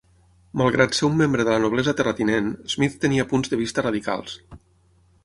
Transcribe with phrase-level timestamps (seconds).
[0.59, 4.35] Malgrat ser un membre de la noblesa terratinent, Smith tenia punts de vista radicals.